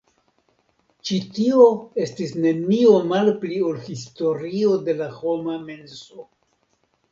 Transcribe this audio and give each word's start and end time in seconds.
Ĉi 1.09 1.19
tio 1.35 1.67
estis 2.05 2.33
nenio 2.47 2.95
malpli 3.11 3.61
ol 3.69 3.79
historio 3.91 4.75
de 4.89 4.99
la 5.05 5.13
homa 5.21 5.61
menso. 5.71 6.29